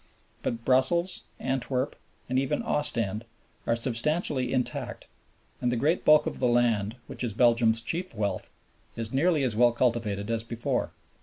[0.41, 1.95] But Brussels, Antwerp,
[2.27, 3.23] and even Ostend
[3.67, 5.05] are substantially intact,
[5.61, 8.49] and the great bulk of the land, which is Belgium's chief wealth,
[8.95, 10.91] is nearly as well cultivated as before.